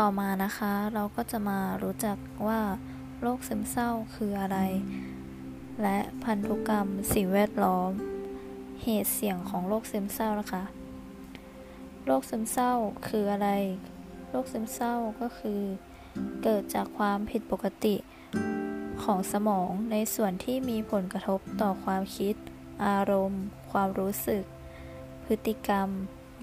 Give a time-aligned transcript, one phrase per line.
[0.00, 2.60] ต่อมานะคะเราก็จะมารู้จักว่า
[3.20, 4.58] โรคซึมเศร้าคืออะไร
[5.82, 7.90] และพันธุกรรมสิ่งแวดล้อม
[8.82, 10.64] เหตุเสี่ยงของโรคซึมเศร้านะคะ
[12.06, 12.72] โรคซึมเศร้า
[13.08, 13.48] คืออะไร
[14.30, 15.60] โรคซึมเศร้าก็คือ
[16.42, 17.96] เกิดจากความผิดปกติ
[19.02, 22.34] ของสมองในส่วนที่มีผลกระทบต่อความคิด
[22.86, 24.44] อารมณ์ ความรู้สึก
[25.24, 25.88] พฤติกรรม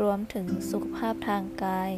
[0.00, 1.92] รวมถึงสุขภาพทางกาย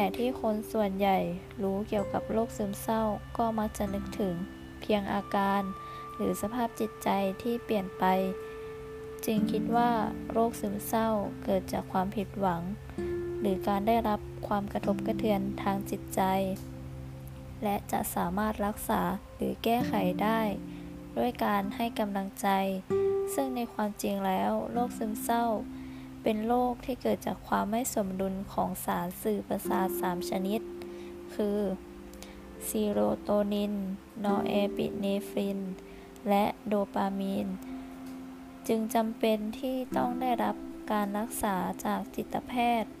[0.00, 1.18] แต่ที่คนส่วนใหญ่
[1.62, 3.02] รู้เกี่ยวกับโรคซึมเศร้า
[3.38, 4.34] ก็มักจะนึกถึง
[4.80, 5.62] เพียงอาการ
[6.16, 7.08] หรือสภาพจิตใจ
[7.42, 8.04] ที่เปลี่ยนไป
[9.24, 9.90] จึงคิดว่า
[10.32, 11.08] โรคซึมเศร้า
[11.44, 12.62] เกิดจากความผิดหวัง
[13.40, 16.22] หรือการได้รับความกระทบกระเทือนทางจิตใจ
[17.62, 19.02] และจะสามารถรักษา
[19.36, 20.40] หรือแก้ไขได้
[21.16, 22.48] ด้วยการให้กำลังใจ
[23.34, 25.46] ซึ่งในความจริงแล้วโรคซึมเศร้า
[26.30, 30.60] เป็นโรคที่เกิดจากความไม่สมดุลของสารสื่อประสาท 3 ชนิด
[31.34, 31.58] คือ
[32.68, 33.74] ซีโรโทนิน
[34.24, 35.58] นอร์เอปิเนฟริน
[36.28, 37.48] และโดปามีน
[38.68, 40.56] จึงจำเป็นที่ต้องได้รับ
[40.92, 42.92] การรักษาจากจิตแพทย์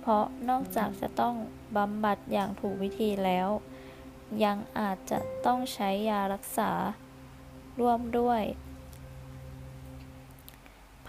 [0.00, 1.34] เพราะนอกจากจะต้อง
[1.76, 3.48] บำบัดอย่างถูกวิธีแล้ว
[4.44, 6.70] ยังอาจจะต้องใช้ยารักษา
[7.80, 8.42] ร่วมด้วย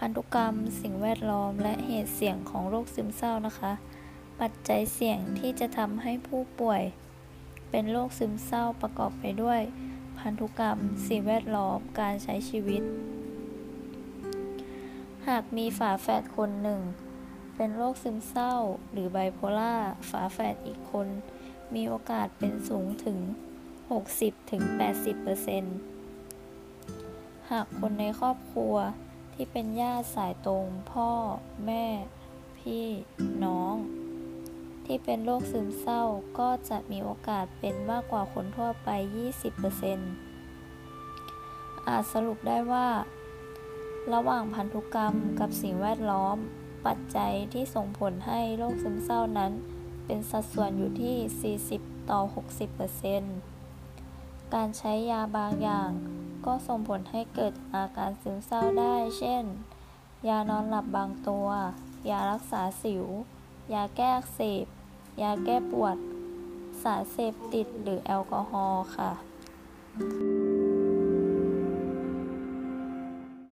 [0.08, 3.72] พันธุกรรม สิ่งแวดล้อม และเหตุเสี่ยงของโรคซึมเศร้านะคะ
[4.40, 6.82] ปัจจัยเสี่ยงที่จะทำให้ผู้ป่วย
[7.70, 9.60] เป็นโรคซึมเศร้าประกอบไปด้วย
[10.18, 12.82] พันธุกรรม สิ่งแวดล้อม การใช้ชีวิต
[15.28, 16.80] หากมีฝาแฝดคนหนึ่ง
[17.56, 18.54] เป็นโรคซึมเศร้า
[18.92, 19.74] หรือไบโพล่า
[20.10, 21.08] ฝาแฝดอีกคน
[21.74, 23.18] มีโอกาสเป็นสูงถึง
[26.30, 28.76] 60-80%หากคนในครอบครัว
[29.38, 31.10] ที่เป็นญาติสายตรงพ่อ
[31.66, 31.84] แม่
[32.58, 32.86] พี่
[33.44, 33.74] น้อง
[34.84, 36.02] ที่เป็นโรคซึมเศร้า
[36.38, 38.88] ก็จะมีโอกาสเป็นมากกว่าคนทั่วไป
[40.18, 42.88] 20%อาจสรุปได้ว่า
[44.14, 46.36] ระหว่างพันธุกรรมกับสิ่งแวดล้อม
[46.86, 49.52] ปัจจัยที่ส่งผลให้โรคซึมเศร้านั้น
[50.06, 52.20] เป็นสัดส่วนอยู่ที่ 40 ต่อ
[53.56, 55.90] 60%การใช้ยาบางอย่าง
[56.46, 59.44] ก็ส่งผลให้เกิดอาการซึมเศร้าได้ เช่น
[60.28, 61.48] ยานอนหลับบางตัว
[62.10, 63.04] ยารักษาสิว
[63.72, 64.66] ยาแก้อักเสบ
[65.22, 65.96] ยาแก้ปวด
[66.82, 69.10] สารเสพติดหรือแอลกอฮอล์ค่ะ